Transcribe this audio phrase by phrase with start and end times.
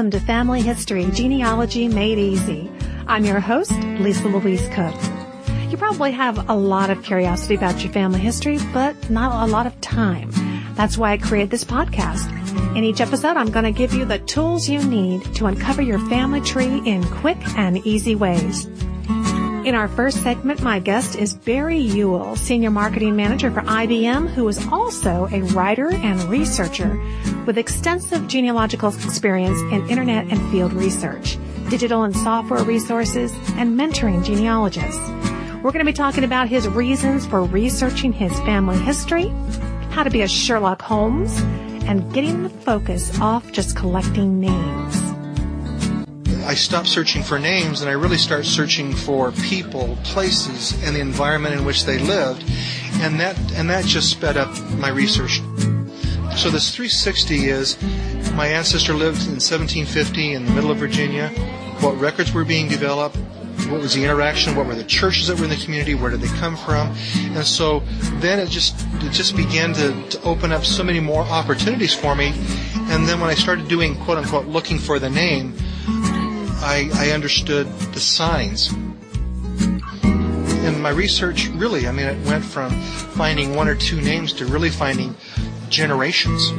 [0.00, 2.70] Welcome to Family History Genealogy Made Easy.
[3.06, 4.98] I'm your host, Lisa Louise Cooke.
[5.68, 9.66] You probably have a lot of curiosity about your family history, but not a lot
[9.66, 10.30] of time.
[10.74, 12.34] That's why I created this podcast.
[12.74, 15.98] In each episode, I'm going to give you the tools you need to uncover your
[16.08, 18.70] family tree in quick and easy ways.
[19.64, 24.48] In our first segment, my guest is Barry Ewell, Senior Marketing Manager for IBM, who
[24.48, 26.98] is also a writer and researcher
[27.44, 31.36] with extensive genealogical experience in internet and field research,
[31.68, 35.06] digital and software resources, and mentoring genealogists.
[35.62, 39.28] We're going to be talking about his reasons for researching his family history,
[39.90, 41.38] how to be a Sherlock Holmes,
[41.84, 44.99] and getting the focus off just collecting names.
[46.50, 51.00] I stopped searching for names and I really started searching for people, places, and the
[51.00, 52.42] environment in which they lived,
[52.94, 55.36] and that and that just sped up my research.
[56.34, 57.80] So this 360 is
[58.34, 61.28] my ancestor lived in 1750 in the middle of Virginia.
[61.82, 63.14] What records were being developed?
[63.68, 64.56] What was the interaction?
[64.56, 65.94] What were the churches that were in the community?
[65.94, 66.92] Where did they come from?
[67.36, 71.22] And so then it just it just began to, to open up so many more
[71.22, 72.32] opportunities for me.
[72.90, 75.54] And then when I started doing quote unquote looking for the name,
[76.62, 78.72] I, I understood the signs.
[80.02, 82.70] And my research, really, I mean, it went from
[83.16, 85.14] finding one or two names to really finding
[85.68, 86.52] generations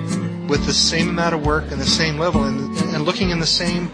[0.50, 3.46] with the same amount of work and the same level and, and looking in the
[3.46, 3.92] same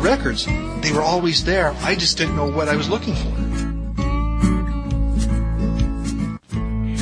[0.00, 0.46] records.
[0.46, 1.74] They were always there.
[1.80, 3.50] I just didn't know what I was looking for.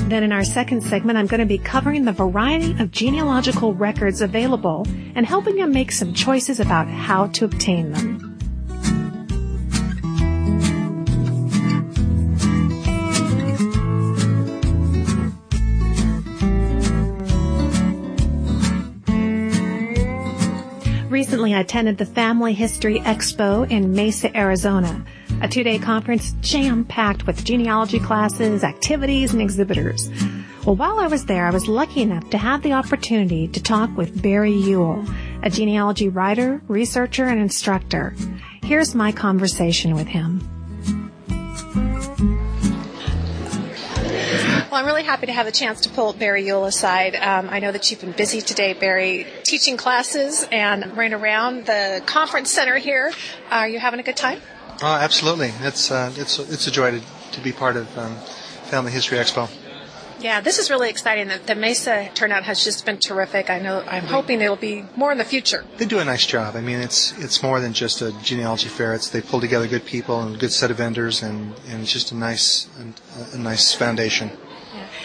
[0.08, 4.22] Then in our second segment, I'm going to be covering the variety of genealogical records
[4.22, 8.27] available and helping you make some choices about how to obtain them.
[21.38, 25.04] Recently, I attended the Family History Expo in Mesa, Arizona,
[25.40, 30.10] a two-day conference jam-packed with genealogy classes, activities, and exhibitors.
[30.66, 33.96] Well, while I was there, I was lucky enough to have the opportunity to talk
[33.96, 35.06] with Barry Ewell,
[35.44, 38.16] a genealogy writer, researcher, and instructor.
[38.64, 40.58] Here's my conversation with him.
[44.70, 47.17] Well, I'm really happy to have the chance to pull Barry Ewell aside.
[47.17, 52.02] Um, I know that you've been busy today, Barry, teaching classes and running around the
[52.05, 53.11] conference center here.
[53.51, 54.42] Are you having a good time?
[54.83, 55.52] Oh, absolutely.
[55.61, 57.01] It's uh, it's it's a joy to,
[57.33, 58.14] to be part of um,
[58.64, 59.48] Family History Expo.
[60.20, 61.29] Yeah, this is really exciting.
[61.29, 63.48] The, the Mesa turnout has just been terrific.
[63.48, 63.83] I know.
[63.86, 65.64] I'm hoping it'll be more in the future.
[65.79, 66.56] They do a nice job.
[66.56, 68.92] I mean, it's it's more than just a genealogy fair.
[68.92, 71.92] It's they pull together good people and a good set of vendors, and, and it's
[71.92, 72.68] just a nice
[73.33, 74.30] a, a nice foundation.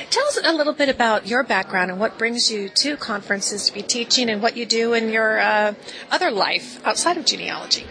[0.10, 3.74] Tell us a little bit about your background and what brings you to conferences to
[3.74, 5.74] be teaching and what you do in your uh,
[6.12, 7.86] other life outside of genealogy.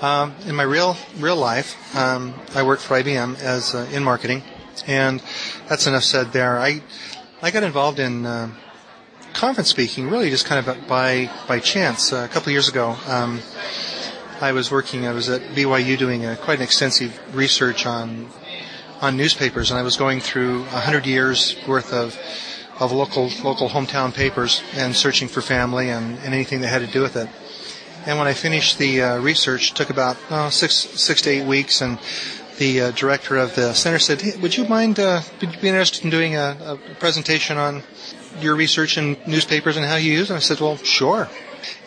[0.00, 4.42] Um, in my real real life, um, I work for IBM as uh, in marketing,
[4.86, 5.22] and
[5.68, 6.58] that's enough said there.
[6.58, 6.82] I
[7.42, 8.50] I got involved in uh,
[9.34, 12.12] conference speaking really just kind of by by chance.
[12.12, 13.40] Uh, a couple of years ago, um,
[14.40, 15.06] I was working.
[15.06, 18.30] I was at BYU doing a, quite an extensive research on
[19.00, 22.18] on newspapers, and I was going through a hundred years worth of
[22.78, 26.86] of local local hometown papers and searching for family and, and anything that had to
[26.86, 27.28] do with it.
[28.06, 31.82] And when I finished the uh, research, took about oh, six six to eight weeks,
[31.82, 31.98] and
[32.58, 36.10] the uh, director of the center said, hey, "Would you mind uh, be interested in
[36.10, 37.82] doing a, a presentation on
[38.40, 41.28] your research in newspapers and how you use them?" I said, "Well, sure."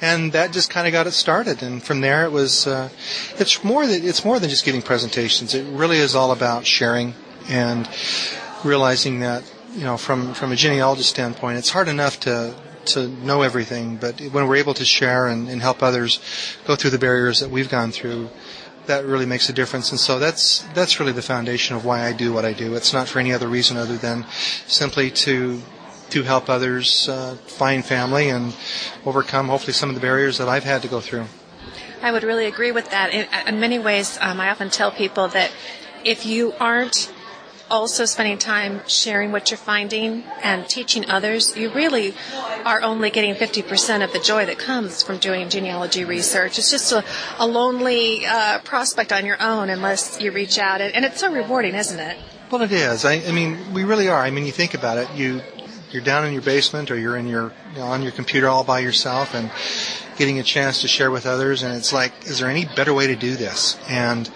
[0.01, 1.61] And that just kind of got it started.
[1.63, 2.89] And from there, it was uh,
[3.37, 5.53] it's more that it's more than just giving presentations.
[5.53, 7.13] It really is all about sharing
[7.49, 7.89] and
[8.63, 9.43] realizing that
[9.75, 14.19] you know from from a genealogist standpoint, it's hard enough to to know everything, but
[14.19, 16.19] when we're able to share and, and help others
[16.65, 18.29] go through the barriers that we've gone through,
[18.87, 19.91] that really makes a difference.
[19.91, 22.75] And so that's that's really the foundation of why I do what I do.
[22.75, 24.25] It's not for any other reason other than
[24.67, 25.61] simply to
[26.09, 28.55] to help others uh, find family and
[29.05, 31.25] overcome hopefully some of the barriers that I've had to go through.
[32.01, 33.13] I would really agree with that.
[33.13, 35.51] In, in many ways, um, I often tell people that
[36.03, 37.11] if you aren't
[37.71, 42.13] also spending time sharing what you're finding and teaching others, you really
[42.65, 46.59] are only getting 50% of the joy that comes from doing genealogy research.
[46.59, 47.03] It's just a,
[47.39, 50.81] a lonely uh, prospect on your own unless you reach out.
[50.81, 52.17] And it's so rewarding, isn't it?
[52.51, 53.05] Well, it is.
[53.05, 54.21] I, I mean, we really are.
[54.21, 55.09] I mean, you think about it.
[55.15, 55.41] You
[55.93, 58.63] you're down in your basement or you're in your you know, on your computer all
[58.63, 59.51] by yourself and
[60.17, 63.07] getting a chance to share with others and it's like is there any better way
[63.07, 64.29] to do this and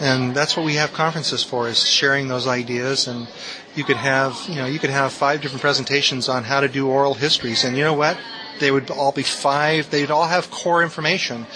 [0.00, 3.28] and that's what we have conferences for is sharing those ideas and
[3.74, 6.88] you could have you know you could have five different presentations on how to do
[6.88, 8.18] oral histories and you know what
[8.60, 9.90] they would all be five.
[9.90, 11.46] They'd all have core information,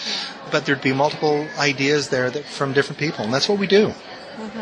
[0.51, 3.89] but there'd be multiple ideas there that, from different people, and that's what we do.
[3.89, 4.59] Mm-hmm.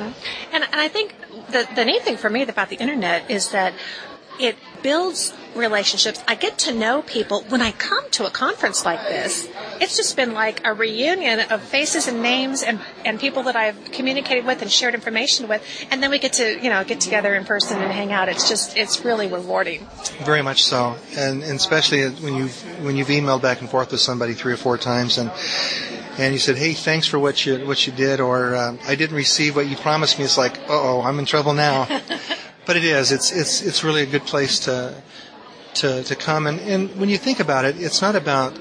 [0.52, 1.14] And, and I think
[1.50, 3.72] the, the neat thing for me about the internet is that
[4.38, 6.22] it builds relationships.
[6.26, 9.48] I get to know people when I come to a conference like this.
[9.80, 13.92] It's just been like a reunion of faces and names and, and people that I've
[13.92, 15.62] communicated with and shared information with.
[15.90, 18.28] And then we get to, you know, get together in person and hang out.
[18.28, 19.86] It's just, it's really rewarding.
[20.24, 20.96] Very much so.
[21.16, 24.58] And, and especially when you've, when you've emailed back and forth with somebody three or
[24.58, 25.30] four times and,
[26.18, 29.16] and you said, "Hey, thanks for what you what you did," or uh, "I didn't
[29.16, 31.88] receive what you promised me." It's like, "Oh, I'm in trouble now."
[32.66, 33.12] but it is.
[33.12, 34.94] It's it's it's really a good place to
[35.74, 36.46] to to come.
[36.46, 38.58] And and when you think about it, it's not about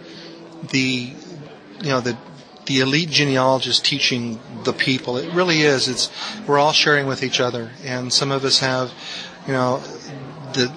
[0.69, 1.13] the
[1.81, 2.17] you know the
[2.65, 5.17] the elite genealogist teaching the people.
[5.17, 5.87] It really is.
[5.87, 6.09] It's
[6.47, 8.91] we're all sharing with each other, and some of us have,
[9.47, 9.81] you know,
[10.53, 10.71] the,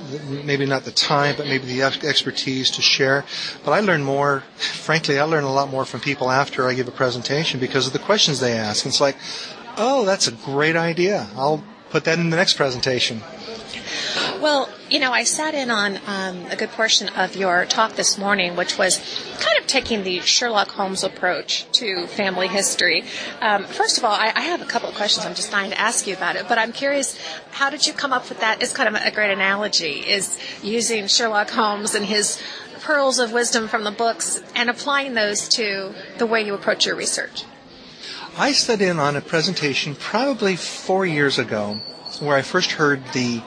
[0.44, 3.24] maybe not the time, but maybe the expertise to share.
[3.64, 4.44] But I learn more.
[4.56, 7.92] Frankly, I learn a lot more from people after I give a presentation because of
[7.92, 8.86] the questions they ask.
[8.86, 9.16] It's like,
[9.76, 11.28] oh, that's a great idea.
[11.36, 11.62] I'll
[11.94, 13.22] put that in the next presentation.
[14.40, 18.18] Well, you know, I sat in on um, a good portion of your talk this
[18.18, 18.98] morning, which was
[19.38, 23.04] kind of taking the Sherlock Holmes approach to family history.
[23.40, 25.78] Um, first of all, I, I, have a couple of questions I'm just dying to
[25.78, 27.16] ask you about it, but I'm curious,
[27.52, 28.60] how did you come up with that?
[28.60, 32.42] It's kind of a great analogy, is using Sherlock Holmes and his
[32.80, 36.96] pearls of wisdom from the books and applying those to the way you approach your
[36.96, 37.44] research.
[38.36, 41.80] I sat in on a presentation probably four years ago
[42.20, 43.42] where I first heard the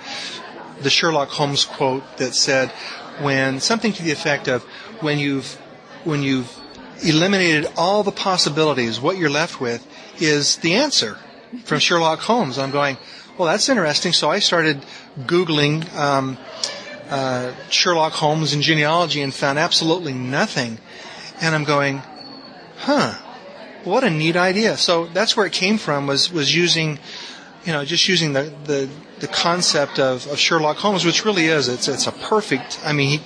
[0.81, 2.69] the Sherlock Holmes quote that said,
[3.19, 4.63] when something to the effect of,
[5.01, 5.53] when you've,
[6.03, 6.55] when you've
[7.03, 9.85] eliminated all the possibilities, what you're left with
[10.21, 11.17] is the answer
[11.63, 12.57] from Sherlock Holmes.
[12.57, 12.97] I'm going,
[13.37, 14.13] well, that's interesting.
[14.13, 14.85] So I started
[15.19, 16.37] Googling, um,
[17.09, 20.77] uh, Sherlock Holmes and genealogy and found absolutely nothing.
[21.41, 22.01] And I'm going,
[22.77, 23.15] huh,
[23.87, 24.77] what a neat idea.
[24.77, 26.99] So that's where it came from was, was using
[27.67, 28.89] you know, just using the, the,
[29.19, 33.19] the concept of, of Sherlock Holmes, which really is, it's, it's a perfect, I mean,
[33.19, 33.25] he,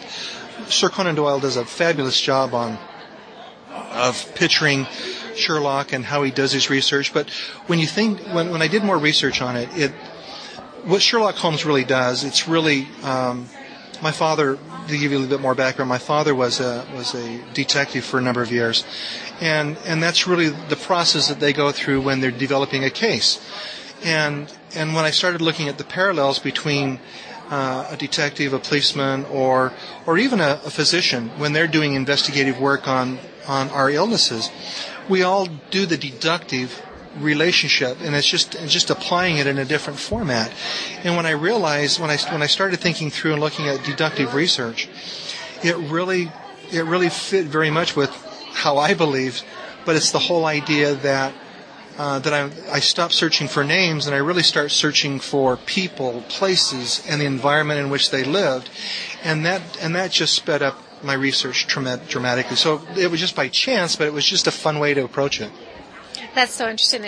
[0.66, 2.80] Sir Conan Doyle does a fabulous job on,
[3.70, 4.88] of picturing
[5.36, 7.14] Sherlock and how he does his research.
[7.14, 7.30] But
[7.68, 9.92] when you think, when, when I did more research on it, it,
[10.86, 13.48] what Sherlock Holmes really does, it's really, um,
[14.02, 14.58] my father,
[14.88, 18.04] to give you a little bit more background, my father was a, was a detective
[18.04, 18.84] for a number of years.
[19.40, 23.40] And, and that's really the process that they go through when they're developing a case.
[24.04, 27.00] And and when I started looking at the parallels between
[27.50, 29.74] uh, a detective, a policeman, or
[30.06, 34.50] or even a, a, physician when they're doing investigative work on on our illnesses,
[35.10, 36.82] we all do the deductive
[37.20, 40.52] relationship, and it's just it's just applying it in a different format.
[41.04, 44.34] And when I realized when I when I started thinking through and looking at deductive
[44.34, 44.90] research,
[45.64, 46.32] it really
[46.72, 48.10] it really fit very much with
[48.54, 49.44] how I believed,
[49.86, 51.34] but it's the whole idea that
[51.98, 56.24] uh, that I, I stop searching for names and I really start searching for people,
[56.30, 58.70] places, and the environment in which they lived,
[59.24, 62.56] and that and that just sped up my research dramatically.
[62.56, 65.42] So it was just by chance, but it was just a fun way to approach
[65.42, 65.52] it.
[66.34, 67.06] That's so interesting.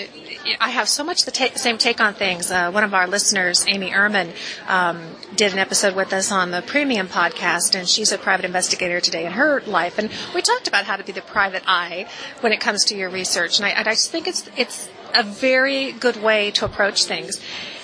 [0.60, 2.52] I have so much the ta- same take on things.
[2.52, 4.34] Uh, one of our listeners, Amy Ehrman,
[4.68, 9.00] um, did an episode with us on the Premium podcast, and she's a private investigator
[9.00, 9.98] today in her life.
[9.98, 12.08] And we talked about how to be the private eye
[12.42, 13.60] when it comes to your research.
[13.60, 17.40] And I, I just think it's it's a very good way to approach things.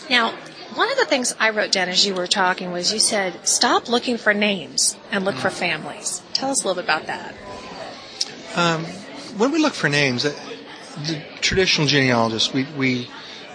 [0.10, 0.34] Now,
[0.76, 3.90] one of the things I wrote down as you were talking was you said, stop
[3.90, 6.22] looking for names and look for families.
[6.34, 7.36] Tell us a little bit about that.
[8.56, 8.86] Um,
[9.38, 10.26] when we look for names,
[11.06, 13.08] the traditional genealogists, we, we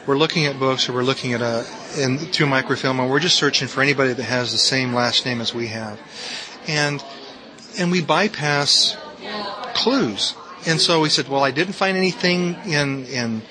[0.07, 1.65] we're looking at books or we're looking at a
[1.99, 5.41] in through microfilm and we're just searching for anybody that has the same last name
[5.41, 5.99] as we have,
[6.69, 7.03] and
[7.79, 8.97] and we bypass
[9.75, 10.35] clues.
[10.67, 13.43] And so we said, well, I didn't find anything in in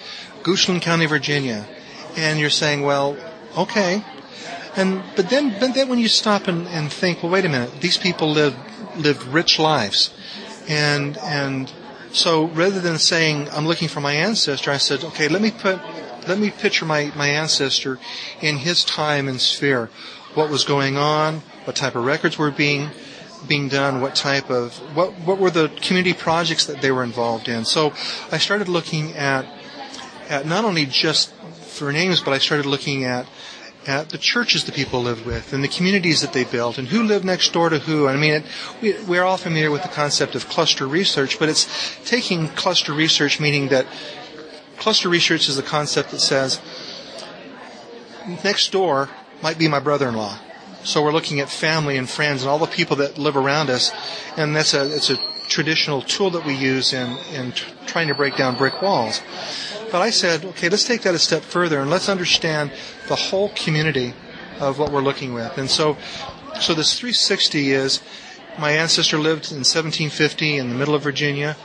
[0.44, 1.66] Goochland County, Virginia,
[2.16, 3.18] and you're saying, well,
[3.58, 4.04] okay,
[4.76, 7.82] and but then but then when you stop and, and think, well, wait a minute,
[7.82, 8.56] these people live
[8.98, 10.14] lived rich lives,
[10.68, 11.72] and and
[12.14, 15.80] so rather than saying I'm looking for my ancestor, I said, okay, let me put,
[16.28, 18.00] let me picture my, my ancestor
[18.42, 19.90] in his time and sphere.
[20.36, 21.42] What was going on?
[21.66, 22.90] What type of records were being
[23.48, 24.00] being done?
[24.00, 27.66] What type of what what were the community projects that they were involved in?
[27.66, 27.94] So
[28.32, 29.46] I started looking at
[30.30, 33.28] at not only just for names, but I started looking at
[33.88, 37.04] at the churches the people lived with and the communities that they built and who
[37.04, 38.08] lived next door to who.
[38.08, 38.46] I mean, it,
[38.82, 41.68] we, we're all familiar with the concept of cluster research, but it's
[42.06, 43.86] taking cluster research, meaning that
[44.78, 46.62] cluster research is the concept that says
[48.44, 49.10] next door
[49.42, 50.40] might be my brother-in-law
[50.84, 53.92] So we're looking at family and friends and all the people that live around us,
[54.36, 58.16] and that's a it's a traditional tool that we use in in t- trying to
[58.16, 59.22] break down brick walls.
[59.94, 62.72] But I said, okay, let's take that a step further and let's understand
[63.10, 64.16] the whole community
[64.60, 65.56] of what we're looking with.
[65.60, 65.98] And so,
[66.60, 68.02] so this 360 is
[68.58, 71.56] my ancestor lived in 1750 in the middle of Virginia.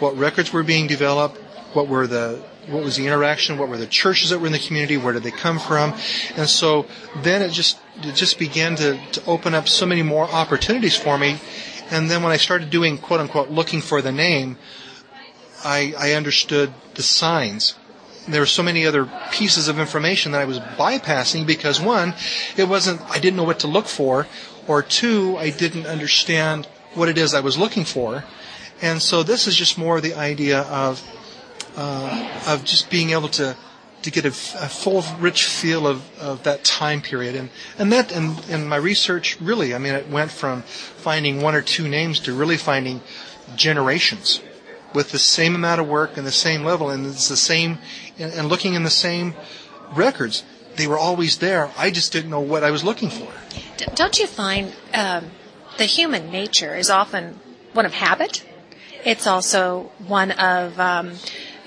[0.00, 1.38] What records were being developed?
[1.72, 3.56] What were the what was the interaction?
[3.56, 4.98] What were the churches that were in the community?
[4.98, 5.94] Where did they come from?
[6.36, 6.84] And so
[7.22, 11.16] then it just it just began to, to open up so many more opportunities for
[11.16, 11.40] me.
[11.90, 14.58] And then when I started doing quote unquote looking for the name,
[15.64, 17.77] I, I understood the signs.
[18.28, 22.14] There were so many other pieces of information that I was bypassing because one,
[22.56, 24.26] it wasn't, I didn't know what to look for,
[24.66, 28.24] or two, I didn't understand what it is I was looking for.
[28.82, 31.02] And so this is just more the idea of,
[31.76, 33.56] uh, of just being able to,
[34.02, 37.34] to get a, a, full, rich feel of, of that time period.
[37.34, 41.54] And, and that, and, and my research really, I mean, it went from finding one
[41.54, 43.00] or two names to really finding
[43.56, 44.40] generations
[44.94, 47.78] with the same amount of work and the same level, and it's the same,
[48.18, 49.34] and, and looking in the same
[49.92, 50.44] records.
[50.76, 51.70] They were always there.
[51.76, 53.28] I just didn't know what I was looking for.
[53.94, 55.30] Don't you find um,
[55.76, 57.40] the human nature is often
[57.72, 58.44] one of habit?
[59.04, 61.14] It's also one of um,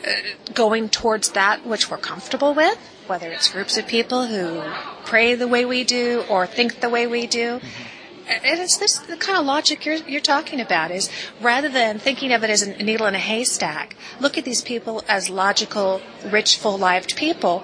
[0.05, 0.11] uh,
[0.53, 4.63] going towards that which we're comfortable with, whether it's groups of people who
[5.05, 7.59] pray the way we do or think the way we do.
[7.59, 7.91] Mm-hmm
[8.27, 11.09] and it's this the kind of logic you're, you're talking about is
[11.41, 15.03] rather than thinking of it as a needle in a haystack, look at these people
[15.07, 17.63] as logical, rich, full-lived people.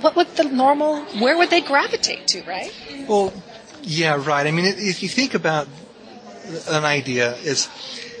[0.00, 2.72] What would the normal, where would they gravitate to, right?
[3.08, 3.32] Well,
[3.82, 4.46] yeah, right.
[4.46, 5.68] I mean, if you think about
[6.68, 7.68] an idea, is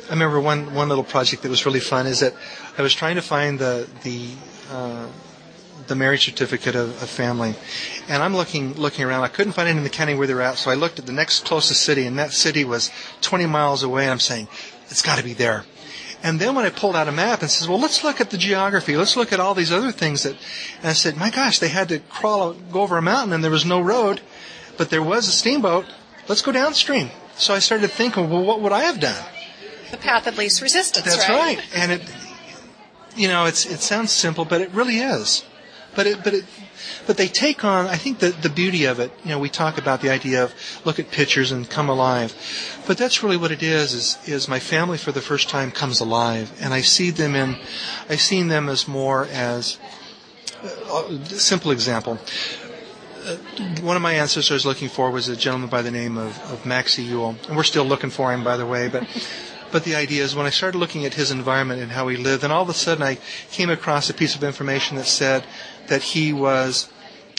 [0.08, 2.34] I remember one one little project that was really fun is that
[2.76, 4.28] I was trying to find the the
[4.70, 5.06] uh,
[5.90, 7.54] the marriage certificate of a family.
[8.08, 9.24] And I'm looking looking around.
[9.24, 11.12] I couldn't find it in the county where they're at, so I looked at the
[11.12, 14.04] next closest city, and that city was 20 miles away.
[14.04, 14.48] And I'm saying,
[14.88, 15.64] it's got to be there.
[16.22, 18.36] And then when I pulled out a map and says, well, let's look at the
[18.36, 18.96] geography.
[18.96, 20.36] Let's look at all these other things that,
[20.78, 23.50] and I said, my gosh, they had to crawl, go over a mountain and there
[23.50, 24.20] was no road,
[24.76, 25.86] but there was a steamboat.
[26.28, 27.10] Let's go downstream.
[27.36, 29.24] So I started thinking, well, what would I have done?
[29.90, 31.06] The path of least resistance.
[31.06, 31.56] That's right.
[31.56, 31.66] right.
[31.74, 32.02] And it,
[33.16, 35.44] you know, it's, it sounds simple, but it really is.
[35.94, 36.44] But it, but it,
[37.06, 37.86] but they take on.
[37.86, 39.10] I think the the beauty of it.
[39.24, 40.54] You know, we talk about the idea of
[40.84, 42.34] look at pictures and come alive,
[42.86, 43.92] but that's really what it is.
[43.92, 47.56] Is is my family for the first time comes alive, and I see them in.
[48.08, 49.78] I've seen them as more as.
[50.62, 52.18] Uh, simple example.
[53.24, 53.36] Uh,
[53.82, 57.02] one of my ancestors looking for was a gentleman by the name of, of Maxie
[57.02, 58.88] Ewell, and we're still looking for him, by the way.
[58.88, 59.06] But
[59.72, 62.44] but the idea is when I started looking at his environment and how he lived,
[62.44, 63.18] and all of a sudden I
[63.50, 65.44] came across a piece of information that said
[65.88, 66.88] that he was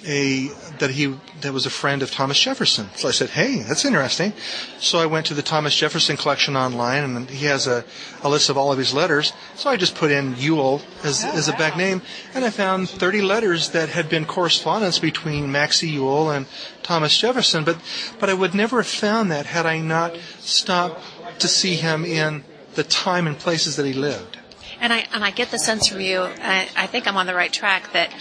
[0.06, 0.48] a
[0.80, 2.90] that he that was a friend of Thomas Jefferson.
[2.96, 4.34] So I said, "Hey, that's interesting."
[4.80, 7.86] So I went to the Thomas Jefferson collection online, and he has a,
[8.24, 9.34] a list of all of his letters.
[9.56, 12.02] So I just put in Ewell as, oh, as a back name,
[12.34, 16.48] and I found 30 letters that had been correspondence between Maxie Ewell and
[16.82, 17.64] Thomas Jefferson.
[17.64, 17.78] But
[18.20, 21.00] but I would never have found that had I not stopped
[21.42, 22.44] to see him in
[22.76, 24.38] the time and places that he lived.
[24.80, 26.22] And I and I get the sense from you.
[26.22, 28.12] I, I think I'm on the right track that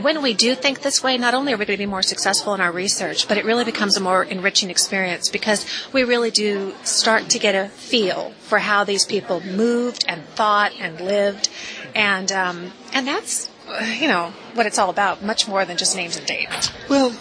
[0.00, 2.54] when we do think this way, not only are we going to be more successful
[2.54, 6.74] in our research, but it really becomes a more enriching experience because we really do
[6.84, 11.48] start to get a feel for how these people moved and thought and lived,
[11.94, 13.50] and um, and that's
[13.98, 16.70] you know what it's all about, much more than just names and dates.
[16.88, 17.14] Well,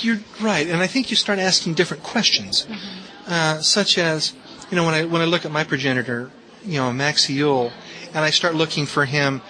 [0.00, 3.32] you're right, and I think you start asking different questions, mm-hmm.
[3.32, 4.34] uh, such as
[4.74, 6.32] you know when I when I look at my progenitor,
[6.64, 7.72] you know Max Ewell,
[8.08, 9.40] and I start looking for him,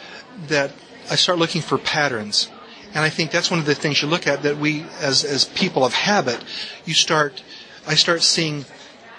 [0.49, 0.71] that
[1.11, 2.51] I start looking for patterns
[2.95, 5.47] and I think that's one of the things you look at that we, as, as
[5.47, 6.43] people of habit,
[6.85, 7.43] you start,
[7.89, 8.67] I start seeing,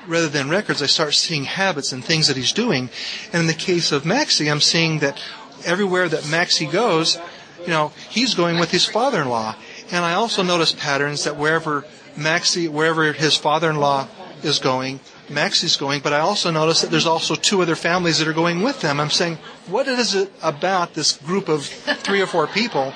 [0.07, 2.89] rather than records, I start seeing habits and things that he's doing.
[3.33, 5.21] And in the case of Maxie, I'm seeing that
[5.65, 7.19] everywhere that Maxie goes,
[7.59, 9.55] you know, he's going with his father-in-law.
[9.91, 11.83] And I also notice patterns that wherever
[12.15, 14.07] Maxie, wherever his father-in-law
[14.45, 14.99] is going,
[15.29, 18.61] Maxie's going, but I also notice that there's also two other families that are going
[18.61, 18.99] with them.
[18.99, 22.93] I'm saying, what is it about this group of three or four people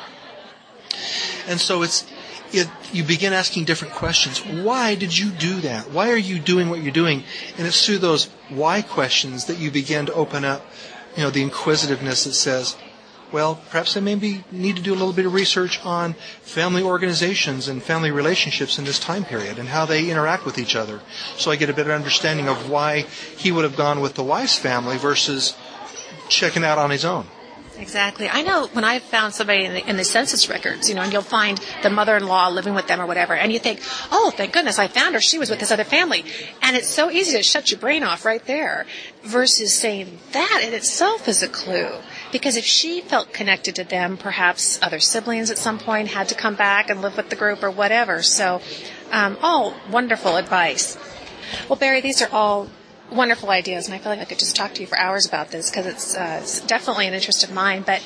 [1.50, 2.06] and so it's,
[2.52, 4.40] it, you begin asking different questions.
[4.40, 5.90] Why did you do that?
[5.90, 7.24] Why are you doing what you're doing?
[7.58, 10.64] And it's through those why questions that you begin to open up,
[11.18, 12.78] you know, the inquisitiveness that says,
[13.32, 17.68] well, perhaps I maybe need to do a little bit of research on family organizations
[17.68, 21.02] and family relationships in this time period and how they interact with each other.
[21.38, 23.02] So I get a better understanding of why
[23.38, 25.56] he would have gone with the Weiss family versus
[26.28, 27.28] checking out on his own.
[27.80, 28.28] Exactly.
[28.28, 31.14] I know when I found somebody in the, in the census records, you know, and
[31.14, 33.80] you'll find the mother-in-law living with them or whatever, and you think,
[34.12, 35.22] oh, thank goodness I found her.
[35.22, 36.26] She was with this other family.
[36.62, 38.86] And it's so easy to shut your brain off right there
[39.24, 41.90] versus saying that in itself is a clue.
[42.34, 46.36] Because if she felt connected to them, perhaps other siblings at some point had to
[46.36, 48.22] come back and live with the group or whatever.
[48.22, 48.62] So,
[49.12, 50.98] um, all wonderful advice.
[51.70, 52.68] Well, Barry, these are all
[53.12, 55.52] wonderful ideas, and I feel like I could just talk to you for hours about
[55.52, 57.84] this because it's, uh, it's definitely an interest of mine.
[57.86, 58.04] But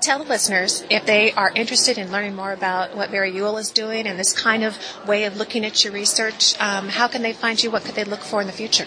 [0.00, 3.70] tell the listeners if they are interested in learning more about what Barry Ewell is
[3.70, 7.32] doing and this kind of way of looking at your research, um, how can they
[7.32, 7.70] find you?
[7.70, 8.86] What could they look for in the future?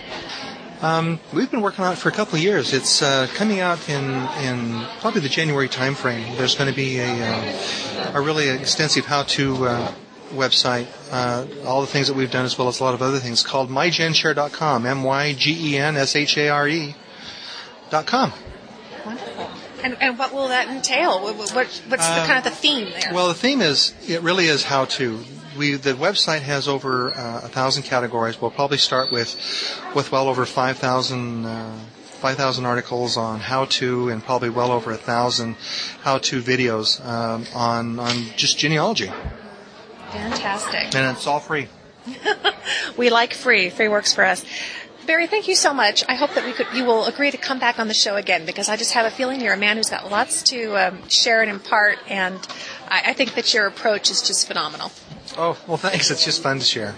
[0.82, 2.72] Um, we've been working on it for a couple of years.
[2.72, 4.04] It's uh, coming out in
[4.44, 6.38] in probably the January timeframe.
[6.38, 9.92] There's going to be a uh, a really extensive how-to uh,
[10.32, 13.20] website, uh, all the things that we've done as well as a lot of other
[13.20, 16.96] things called mygenshare.com, M-Y-G-E-N-S-H-A-R-E
[17.90, 18.34] dot com.
[19.06, 19.50] Wonderful.
[19.84, 21.22] And, and what will that entail?
[21.22, 23.14] What, what, what's the kind of the theme there?
[23.14, 25.20] Well, the theme is it really is how to.
[25.58, 28.42] We the website has over uh, a thousand categories.
[28.42, 29.36] We'll probably start with
[29.96, 31.46] with well over five thousand.
[31.46, 31.80] Uh,
[32.18, 35.56] 5,000 articles on how to and probably well over a thousand
[36.02, 39.12] how to videos um, on on just genealogy.
[40.12, 40.96] Fantastic.
[40.96, 41.68] And it's all free.
[42.98, 43.70] we like free.
[43.70, 44.44] Free works for us.
[45.06, 46.04] Barry, thank you so much.
[46.10, 48.46] I hope that we could, you will agree to come back on the show again
[48.46, 51.42] because I just have a feeling you're a man who's got lots to um, share
[51.42, 52.36] and impart, and
[52.90, 54.92] I, I think that your approach is just phenomenal.
[55.38, 56.12] Oh, well, thanks.
[56.12, 56.94] It's just fun to share.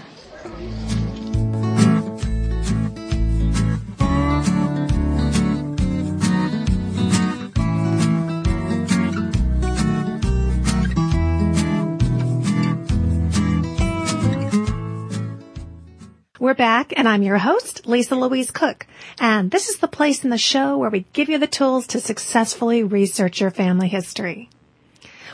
[16.50, 18.84] We're back and I'm your host, Lisa Louise Cooke.
[19.20, 22.00] And this is the place in the show where we give you the tools to
[22.00, 24.48] successfully research your family history.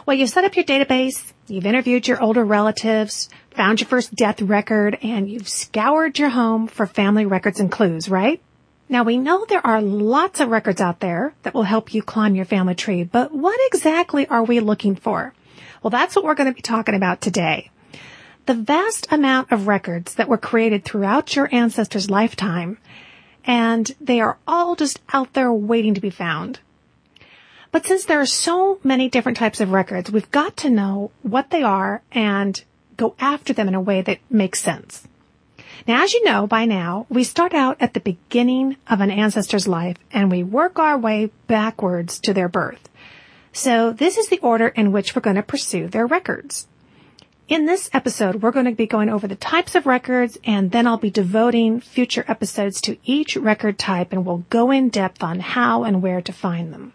[0.05, 4.43] Well, you've set up your database, you've interviewed your older relatives, found your first death
[4.43, 8.43] record, and you've scoured your home for family records and clues, right?
[8.91, 12.35] Now we know there are lots of records out there that will help you climb
[12.35, 15.33] your family tree, but what exactly are we looking for?
[15.83, 17.71] Well, that's what we're going to be talking about today.
[18.47, 22.79] The vast amount of records that were created throughout your ancestors' lifetime,
[23.45, 26.61] and they are all just out there waiting to be found.
[27.73, 31.51] But since there are so many different types of records, we've got to know what
[31.51, 32.63] they are and
[32.97, 35.09] go after them in a way that makes sense.
[35.89, 39.67] Now, as you know by now, we start out at the beginning of an ancestor's
[39.67, 42.89] life and we work our way backwards to their birth.
[43.53, 46.69] So this is the order in which we're going to pursue their records.
[47.49, 50.85] In this episode, we're going to be going over the types of records and then
[50.85, 55.39] I'll be devoting future episodes to each record type and we'll go in depth on
[55.39, 56.93] how and where to find them.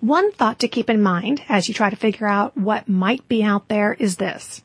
[0.00, 3.44] One thought to keep in mind as you try to figure out what might be
[3.44, 4.60] out there is this.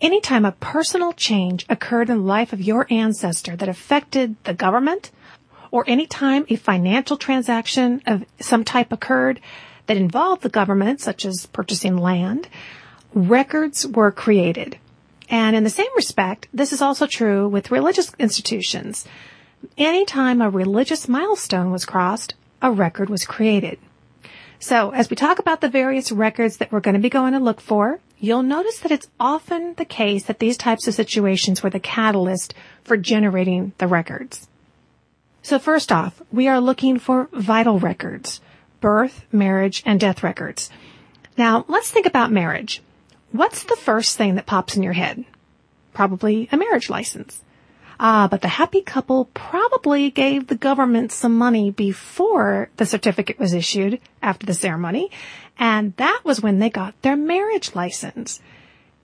[0.00, 5.12] Anytime a personal change occurred in the life of your ancestor that affected the government,
[5.70, 9.38] or anytime a financial transaction of some type occurred
[9.86, 12.48] that involved the government, such as purchasing land,
[13.14, 14.78] records were created.
[15.28, 19.06] And in the same respect, this is also true with religious institutions.
[19.78, 23.78] Anytime a religious milestone was crossed, a record was created.
[24.58, 27.38] So as we talk about the various records that we're going to be going to
[27.38, 31.70] look for, you'll notice that it's often the case that these types of situations were
[31.70, 32.52] the catalyst
[32.84, 34.48] for generating the records.
[35.42, 38.40] So first off, we are looking for vital records,
[38.80, 40.68] birth, marriage, and death records.
[41.38, 42.82] Now, let's think about marriage.
[43.32, 45.24] What's the first thing that pops in your head?
[45.92, 47.42] Probably a marriage license.
[48.02, 53.52] Ah, but the happy couple probably gave the government some money before the certificate was
[53.52, 55.10] issued after the ceremony,
[55.58, 58.40] and that was when they got their marriage license.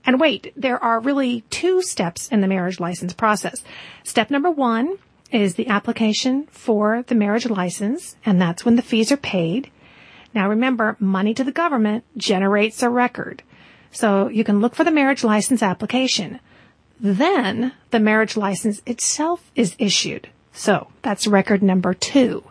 [0.07, 3.63] And wait, there are really two steps in the marriage license process.
[4.03, 4.99] Step number one
[5.31, 9.71] is the application for the marriage license, and that's when the fees are paid.
[10.35, 13.43] Now remember, money to the government generates a record.
[13.97, 16.39] So you can look for the marriage license application.
[17.01, 20.29] Then the marriage license itself is issued.
[20.53, 22.45] So that's record number two.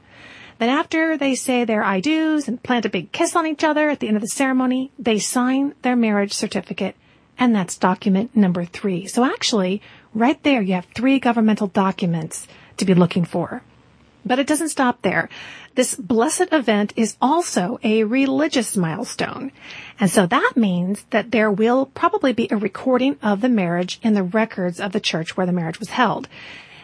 [0.57, 3.89] Then after they say their I do's and plant a big kiss on each other
[3.89, 6.95] at the end of the ceremony, they sign their marriage certificate
[7.37, 9.05] and that's document number three.
[9.05, 9.83] So actually,
[10.15, 13.61] right there you have three governmental documents to be looking for.
[14.25, 15.29] But it doesn't stop there.
[15.75, 19.51] This blessed event is also a religious milestone.
[19.99, 24.13] And so that means that there will probably be a recording of the marriage in
[24.13, 26.27] the records of the church where the marriage was held.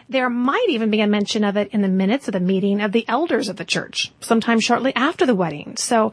[0.08, 2.92] There might even be a mention of it in the minutes of the meeting of
[2.92, 5.76] the elders of the church, sometime shortly after the wedding.
[5.76, 6.12] So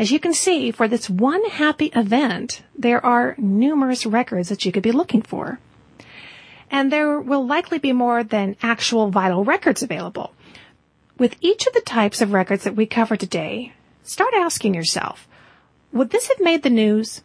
[0.00, 4.72] As you can see, for this one happy event, there are numerous records that you
[4.72, 5.58] could be looking for.
[6.70, 10.32] And there will likely be more than actual vital records available.
[11.20, 15.28] With each of the types of records that we cover today, start asking yourself,
[15.92, 17.20] would this have made the news?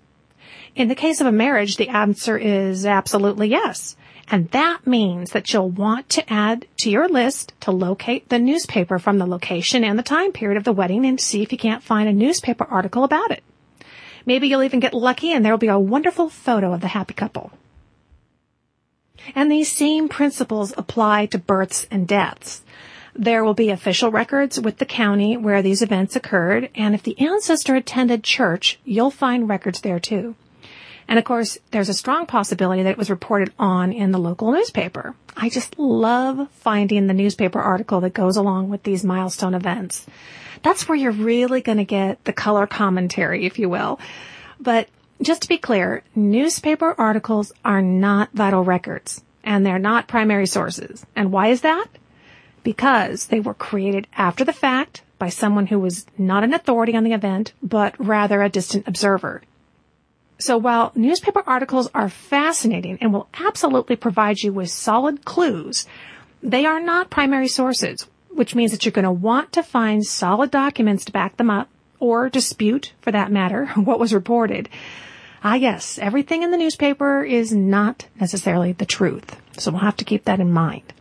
[0.76, 3.96] In the case of a marriage, the answer is absolutely yes.
[4.28, 9.00] And that means that you'll want to add to your list to locate the newspaper
[9.00, 11.82] from the location and the time period of the wedding and see if you can't
[11.82, 13.46] find a newspaper article about it.
[14.26, 17.54] Maybe you'll even get lucky and there'll be a wonderful photo of the happy couple.
[19.34, 22.62] And these same principles apply to births and deaths.
[23.18, 27.18] There will be official records with the county where these events occurred, and if the
[27.20, 30.36] ancestor attended church, you'll find records there too.
[31.08, 34.52] And of course, there's a strong possibility that it was reported on in the local
[34.52, 35.16] newspaper.
[35.38, 40.06] I just love finding the newspaper article that goes along with these milestone events.
[40.64, 44.00] That's where you're really going to get the color commentary, if you will.
[44.60, 44.90] But
[45.22, 51.06] just to be clear, newspaper articles are not vital records and they're not primary sources.
[51.16, 51.86] And why is that?
[52.66, 57.04] Because they were created after the fact by someone who was not an authority on
[57.04, 59.44] the event, but rather a distant observer.
[60.38, 65.86] So while newspaper articles are fascinating and will absolutely provide you with solid clues,
[66.42, 70.50] they are not primary sources, which means that you're going to want to find solid
[70.50, 74.70] documents to back them up or dispute, for that matter, what was reported.
[75.44, 79.40] Ah, yes, everything in the newspaper is not necessarily the truth.
[79.60, 80.92] So we'll have to keep that in mind.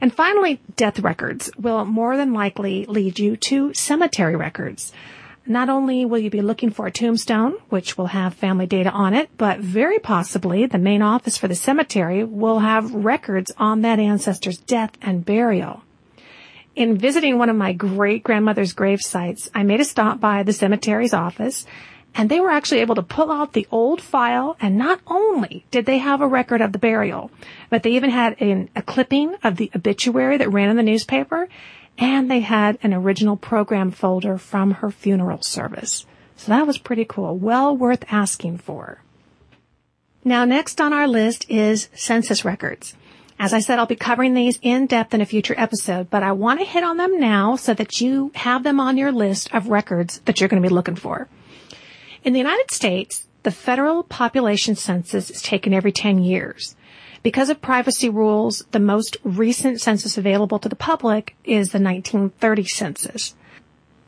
[0.00, 4.92] And finally, death records will more than likely lead you to cemetery records.
[5.44, 9.12] Not only will you be looking for a tombstone, which will have family data on
[9.12, 13.98] it, but very possibly the main office for the cemetery will have records on that
[13.98, 15.82] ancestor's death and burial.
[16.76, 20.52] In visiting one of my great grandmother's grave sites, I made a stop by the
[20.52, 21.66] cemetery's office
[22.14, 25.86] and they were actually able to pull out the old file and not only did
[25.86, 27.30] they have a record of the burial,
[27.70, 31.48] but they even had an, a clipping of the obituary that ran in the newspaper
[31.98, 36.06] and they had an original program folder from her funeral service.
[36.36, 37.36] So that was pretty cool.
[37.36, 39.02] Well worth asking for.
[40.24, 42.94] Now next on our list is census records.
[43.38, 46.30] As I said, I'll be covering these in depth in a future episode, but I
[46.32, 49.68] want to hit on them now so that you have them on your list of
[49.68, 51.28] records that you're going to be looking for.
[52.24, 56.76] In the United States, the federal population census is taken every 10 years.
[57.24, 62.64] Because of privacy rules, the most recent census available to the public is the 1930
[62.64, 63.34] census.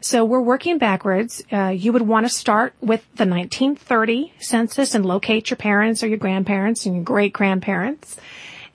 [0.00, 1.42] So we're working backwards.
[1.50, 6.08] Uh, you would want to start with the 1930 census and locate your parents or
[6.08, 8.16] your grandparents and your great grandparents.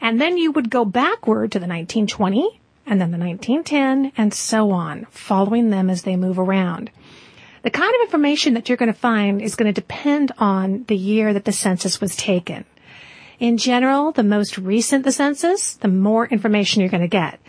[0.02, 4.72] And then you would go backward to the 1920 and then the 1910 and so
[4.72, 6.90] on, following them as they move around.
[7.62, 10.96] The kind of information that you're going to find is going to depend on the
[10.96, 12.66] year that the census was taken.
[13.40, 17.40] In general, the most recent the census, the more information you're going to get.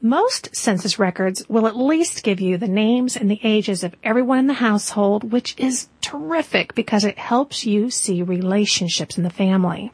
[0.00, 4.38] Most census records will at least give you the names and the ages of everyone
[4.38, 9.92] in the household, which is terrific because it helps you see relationships in the family.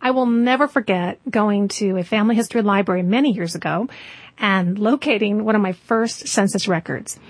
[0.00, 3.88] I will never forget going to a family history library many years ago
[4.38, 7.20] and locating one of my first census records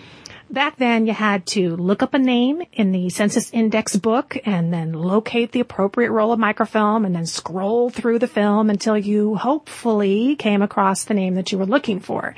[0.52, 4.72] back then you had to look up a name in the census index book and
[4.72, 9.34] then locate the appropriate roll of microfilm and then scroll through the film until you
[9.36, 12.34] hopefully came across the name that you were looking for.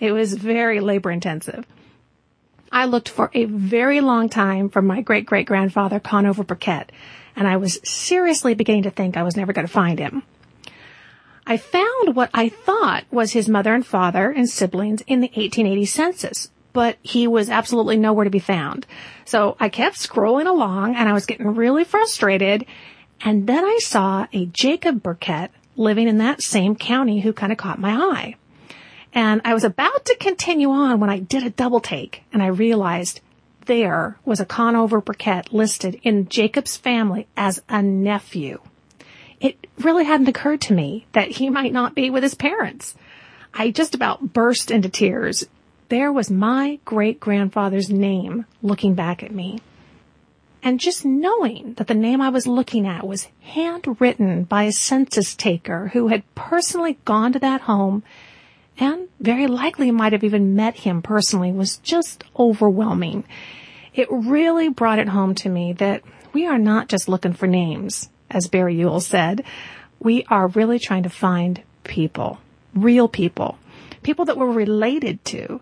[0.00, 1.66] It was very labor intensive.
[2.72, 6.90] I looked for a very long time for my great great grandfather Conover Burkett
[7.36, 10.24] and I was seriously beginning to think I was never going to find him.
[11.46, 15.84] I found what I thought was his mother and father and siblings in the 1880
[15.86, 18.86] census, but he was absolutely nowhere to be found.
[19.24, 22.66] So I kept scrolling along and I was getting really frustrated.
[23.20, 27.58] And then I saw a Jacob Burkett living in that same county who kind of
[27.58, 28.36] caught my eye.
[29.12, 32.46] And I was about to continue on when I did a double take and I
[32.46, 33.22] realized
[33.66, 38.60] there was a Conover Burkett listed in Jacob's family as a nephew.
[39.40, 42.94] It really hadn't occurred to me that he might not be with his parents.
[43.52, 45.44] I just about burst into tears
[45.88, 49.60] there was my great grandfather's name looking back at me.
[50.62, 55.34] And just knowing that the name I was looking at was handwritten by a census
[55.34, 58.02] taker who had personally gone to that home
[58.78, 63.24] and very likely might have even met him personally was just overwhelming.
[63.94, 68.10] It really brought it home to me that we are not just looking for names,
[68.30, 69.44] as Barry Ewell said.
[70.00, 72.38] We are really trying to find people,
[72.74, 73.58] real people,
[74.02, 75.60] people that we're related to,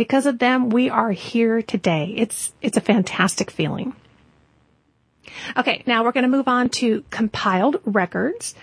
[0.00, 2.14] Because of them, we are here today.
[2.16, 3.94] It's, it's a fantastic feeling.
[5.58, 8.54] Okay, now we're going to move on to compiled records.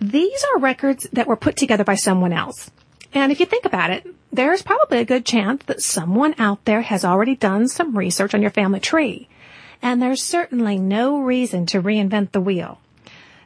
[0.00, 2.70] These are records that were put together by someone else.
[3.12, 6.80] And if you think about it, there's probably a good chance that someone out there
[6.80, 9.28] has already done some research on your family tree.
[9.82, 12.80] And there's certainly no reason to reinvent the wheel.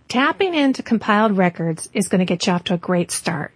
[0.07, 3.53] Tapping into compiled records is going to get you off to a great start.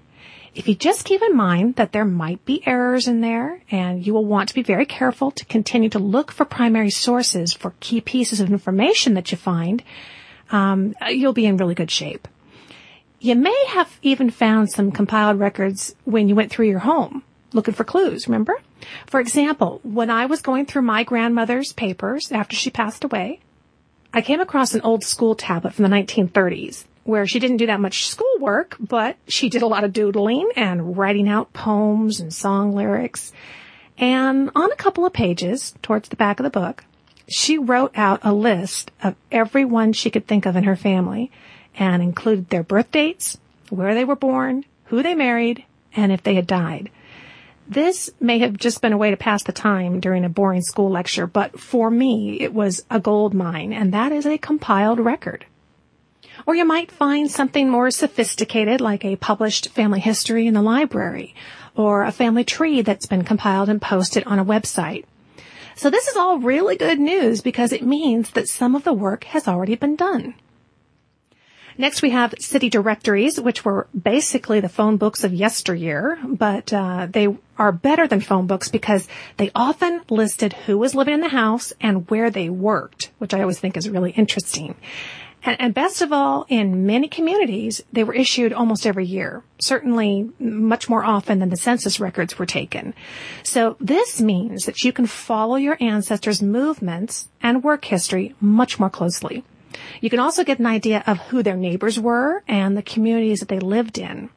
[0.54, 4.12] If you just keep in mind that there might be errors in there and you
[4.12, 8.00] will want to be very careful to continue to look for primary sources for key
[8.00, 9.82] pieces of information that you find,
[10.50, 12.26] um, you'll be in really good shape.
[13.20, 17.74] You may have even found some compiled records when you went through your home looking
[17.74, 18.60] for clues, remember?
[19.06, 23.40] For example, when I was going through my grandmother's papers after she passed away,
[24.12, 27.80] I came across an old school tablet from the 1930s where she didn't do that
[27.80, 32.72] much schoolwork, but she did a lot of doodling and writing out poems and song
[32.72, 33.32] lyrics.
[33.98, 36.84] And on a couple of pages towards the back of the book,
[37.28, 41.30] she wrote out a list of everyone she could think of in her family
[41.76, 46.34] and included their birth dates, where they were born, who they married, and if they
[46.34, 46.90] had died.
[47.68, 50.90] This may have just been a way to pass the time during a boring school
[50.90, 55.46] lecture, but for me, it was a gold mine, and that is a compiled record.
[56.46, 61.34] Or you might find something more sophisticated like a published family history in the library
[61.74, 65.04] or a family tree that's been compiled and posted on a website.
[65.76, 69.24] So this is all really good news because it means that some of the work
[69.24, 70.34] has already been done.
[71.78, 77.06] Next, we have city directories, which were basically the phone books of yesteryear, but uh,
[77.08, 81.28] they are better than phone books because they often listed who was living in the
[81.28, 84.74] house and where they worked, which I always think is really interesting.
[85.42, 90.30] And, and, best of all, in many communities, they were issued almost every year, certainly
[90.38, 92.92] much more often than the census records were taken.
[93.42, 98.90] So this means that you can follow your ancestors' movements and work history much more
[98.90, 99.42] closely.
[100.02, 103.48] You can also get an idea of who their neighbors were and the communities that
[103.48, 104.28] they lived in.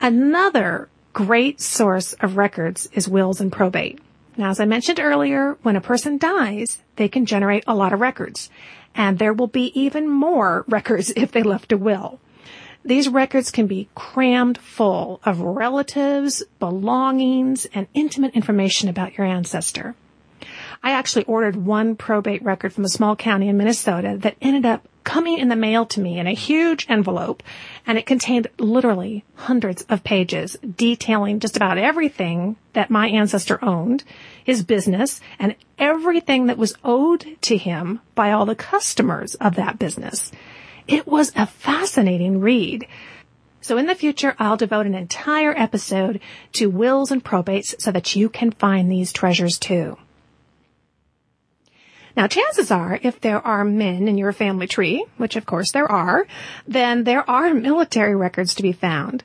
[0.00, 3.98] Another great source of records is wills and probate.
[4.36, 8.00] Now, as I mentioned earlier, when a person dies, they can generate a lot of
[8.00, 8.50] records
[8.94, 12.20] and there will be even more records if they left a will.
[12.84, 19.94] These records can be crammed full of relatives, belongings, and intimate information about your ancestor.
[20.82, 24.86] I actually ordered one probate record from a small county in Minnesota that ended up
[25.04, 27.42] coming in the mail to me in a huge envelope
[27.86, 34.02] and it contained literally hundreds of pages detailing just about everything that my ancestor owned,
[34.42, 39.78] his business, and everything that was owed to him by all the customers of that
[39.78, 40.32] business.
[40.88, 42.86] It was a fascinating read.
[43.60, 46.20] So in the future, I'll devote an entire episode
[46.52, 49.96] to wills and probates so that you can find these treasures too.
[52.16, 55.90] Now, chances are, if there are men in your family tree, which of course there
[55.90, 56.26] are,
[56.66, 59.24] then there are military records to be found.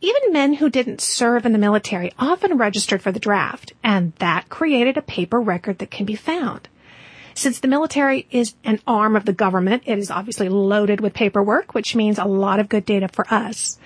[0.00, 4.48] Even men who didn't serve in the military often registered for the draft, and that
[4.48, 6.68] created a paper record that can be found.
[7.34, 11.74] Since the military is an arm of the government, it is obviously loaded with paperwork,
[11.74, 13.78] which means a lot of good data for us.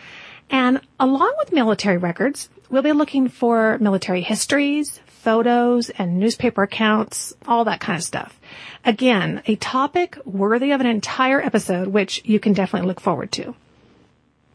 [0.51, 7.33] And along with military records, we'll be looking for military histories, photos and newspaper accounts,
[7.47, 8.41] all that kind of stuff.
[8.85, 13.55] Again, a topic worthy of an entire episode, which you can definitely look forward to.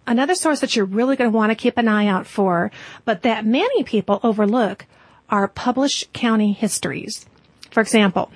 [0.06, 2.70] Another source that you're really going to want to keep an eye out for,
[3.06, 4.86] but that many people overlook,
[5.30, 7.26] are published county histories.
[7.72, 8.32] For example,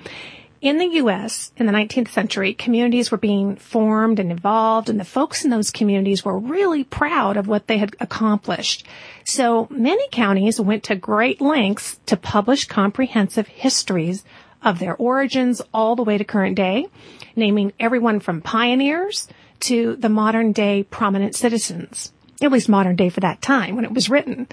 [0.62, 1.50] in the U.S.
[1.56, 5.72] in the 19th century, communities were being formed and evolved, and the folks in those
[5.72, 8.86] communities were really proud of what they had accomplished.
[9.24, 14.24] So many counties went to great lengths to publish comprehensive histories
[14.62, 16.86] of their origins all the way to current day,
[17.34, 19.26] naming everyone from pioneers
[19.60, 23.92] to the modern day prominent citizens, at least modern day for that time when it
[23.92, 24.46] was written.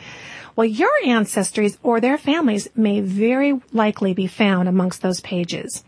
[0.55, 5.83] Well, your ancestors or their families may very likely be found amongst those pages.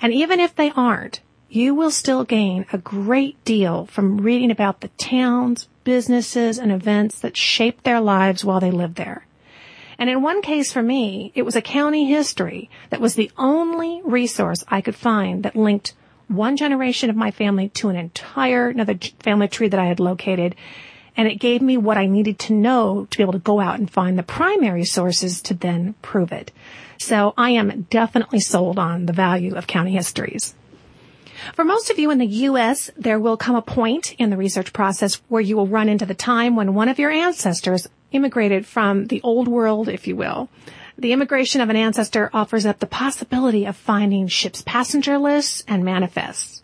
[0.00, 4.80] And even if they aren't, you will still gain a great deal from reading about
[4.80, 9.24] the towns, businesses, and events that shaped their lives while they lived there.
[9.98, 14.02] And in one case for me, it was a county history that was the only
[14.04, 15.94] resource I could find that linked
[16.26, 20.56] one generation of my family to an entire another family tree that I had located.
[21.16, 23.78] And it gave me what I needed to know to be able to go out
[23.78, 26.50] and find the primary sources to then prove it.
[27.04, 30.54] So I am definitely sold on the value of county histories.
[31.52, 34.72] For most of you in the U.S., there will come a point in the research
[34.72, 39.08] process where you will run into the time when one of your ancestors immigrated from
[39.08, 40.48] the old world, if you will,
[40.96, 45.84] the immigration of an ancestor offers up the possibility of finding ship's passenger lists and
[45.84, 46.62] manifests.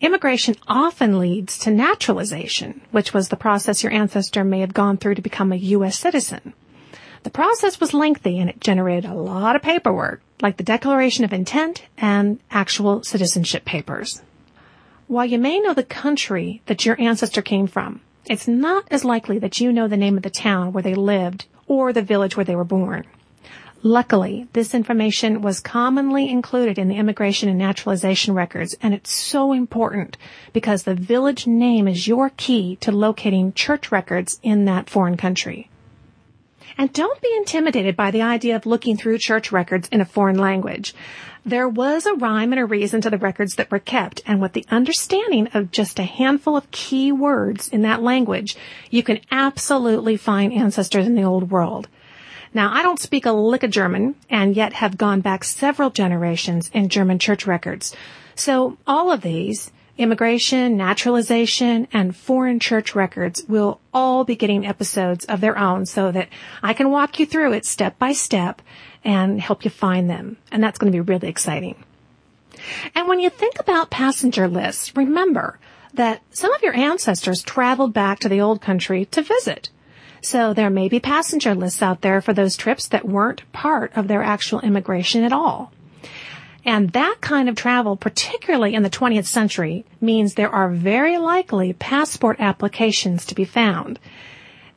[0.00, 5.14] Immigration often leads to naturalization, which was the process your ancestor may have gone through
[5.14, 5.96] to become a U.S.
[5.96, 6.52] citizen.
[7.22, 11.32] The process was lengthy and it generated a lot of paperwork, like the Declaration of
[11.32, 14.22] Intent and actual citizenship papers.
[15.08, 19.38] While you may know the country that your ancestor came from, it's not as likely
[19.38, 22.44] that you know the name of the town where they lived or the village where
[22.44, 23.04] they were born.
[23.82, 29.52] Luckily, this information was commonly included in the immigration and naturalization records, and it's so
[29.52, 30.16] important
[30.52, 35.70] because the village name is your key to locating church records in that foreign country.
[36.76, 40.38] And don't be intimidated by the idea of looking through church records in a foreign
[40.38, 40.94] language.
[41.44, 44.52] There was a rhyme and a reason to the records that were kept, and with
[44.52, 48.56] the understanding of just a handful of key words in that language,
[48.90, 51.88] you can absolutely find ancestors in the old world.
[52.52, 56.70] Now, I don't speak a lick of German and yet have gone back several generations
[56.74, 57.94] in German church records.
[58.34, 65.24] So all of these, immigration, naturalization, and foreign church records will all be getting episodes
[65.26, 66.28] of their own so that
[66.62, 68.62] I can walk you through it step by step
[69.04, 70.36] and help you find them.
[70.50, 71.74] And that's going to be really exciting.
[72.94, 75.58] And when you think about passenger lists, remember
[75.94, 79.68] that some of your ancestors traveled back to the old country to visit.
[80.20, 84.08] So there may be passenger lists out there for those trips that weren't part of
[84.08, 85.72] their actual immigration at all.
[86.68, 91.72] And that kind of travel, particularly in the 20th century, means there are very likely
[91.72, 93.98] passport applications to be found.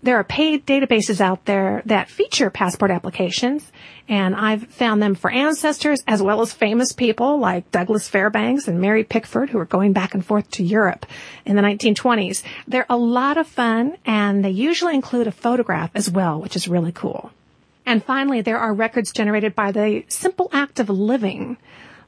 [0.01, 3.73] There are paid databases out there that feature passport applications,
[4.07, 8.79] and I've found them for ancestors as well as famous people like Douglas Fairbanks and
[8.79, 11.05] Mary Pickford who are going back and forth to Europe
[11.45, 12.41] in the 1920s.
[12.69, 16.69] They're a lot of fun, and they usually include a photograph as well, which is
[16.69, 17.31] really cool.
[17.85, 21.57] And finally, there are records generated by the simple act of living.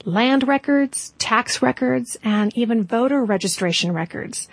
[0.06, 4.50] Land records, tax records, and even voter registration records.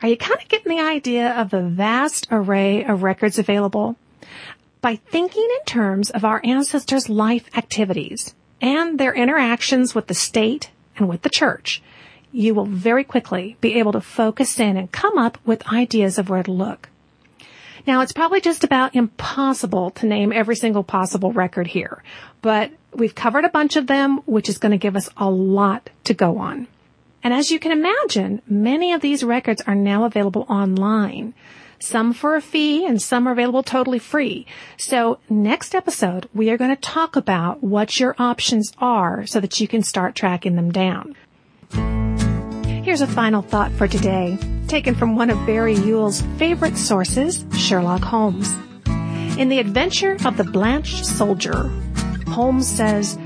[0.00, 3.96] Are you kind of getting the idea of the vast array of records available?
[4.80, 10.70] By thinking in terms of our ancestors' life activities and their interactions with the state
[10.96, 11.82] and with the church,
[12.32, 16.30] you will very quickly be able to focus in and come up with ideas of
[16.30, 16.88] where to look.
[17.86, 22.02] Now, it's probably just about impossible to name every single possible record here,
[22.40, 25.90] but we've covered a bunch of them, which is going to give us a lot
[26.04, 26.66] to go on.
[27.22, 31.34] And as you can imagine, many of these records are now available online.
[31.78, 34.46] Some for a fee and some are available totally free.
[34.78, 39.60] So next episode, we are going to talk about what your options are so that
[39.60, 41.16] you can start tracking them down.
[42.94, 48.02] Here's a final thought for today, taken from one of Barry Ewell's favorite sources, Sherlock
[48.02, 48.48] Holmes.
[49.36, 51.68] In The Adventure of the Blanched Soldier,
[52.28, 53.18] Holmes says,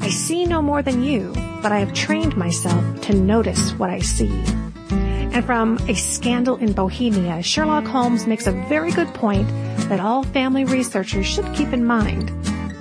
[0.00, 3.98] I see no more than you, but I have trained myself to notice what I
[3.98, 4.42] see.
[4.90, 9.50] And from A Scandal in Bohemia, Sherlock Holmes makes a very good point
[9.90, 12.32] that all family researchers should keep in mind.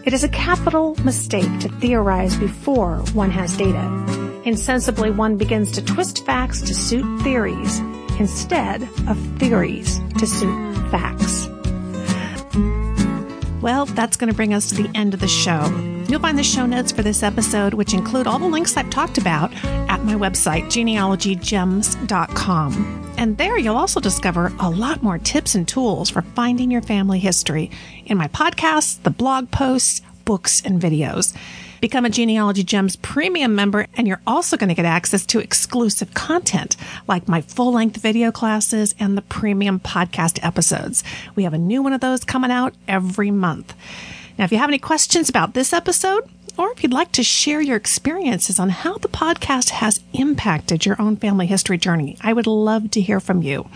[0.08, 4.19] It is a capital mistake to theorize before one has data.
[4.46, 7.80] Insensibly, one begins to twist facts to suit theories
[8.20, 11.48] instead of theories to suit facts.
[13.62, 15.66] Well, that's going to bring us to the end of the show.
[16.08, 19.18] You'll find the show notes for this episode, which include all the links I've talked
[19.18, 23.14] about, at my website, genealogygems.com.
[23.18, 27.20] And there you'll also discover a lot more tips and tools for finding your family
[27.20, 27.70] history
[28.06, 31.36] in my podcasts, the blog posts, books, and videos.
[31.82, 36.14] Become a Genealogy Gems premium member, and you're also going to get access to exclusive
[36.14, 36.76] content
[37.08, 41.04] like my full length video classes and the premium podcast episodes.
[41.36, 43.74] We have a new one of those coming out every month.
[44.38, 47.62] Now, if you have any questions about this episode, or if you'd like to share
[47.62, 52.48] your experiences on how the podcast has impacted your own family history journey, I would
[52.48, 53.70] love to hear from you.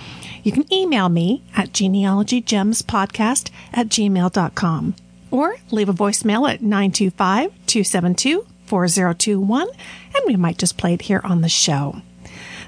[0.43, 4.95] You can email me at genealogygemspodcast at gmail.com
[5.33, 11.21] or leave a voicemail at 925 272 4021, and we might just play it here
[11.23, 12.01] on the show.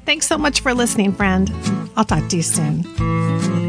[0.04, 1.52] Thanks so much for listening, friend.
[1.96, 3.65] I'll talk to you soon.